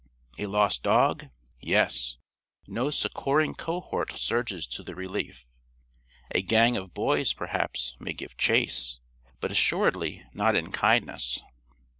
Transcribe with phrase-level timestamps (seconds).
[0.39, 1.27] A lost dog?
[1.59, 2.17] Yes.
[2.65, 5.45] No succoring cohort surges to the relief.
[6.31, 8.99] A gang of boys, perhaps, may give chase,
[9.39, 11.43] but assuredly not in kindness.